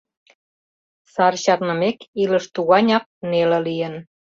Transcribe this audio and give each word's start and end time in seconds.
—Сар 1.13 1.33
чарнымек, 1.43 1.97
илыш 2.21 2.45
туганяк 2.53 3.03
неле 3.29 3.59
лийын. 3.65 3.95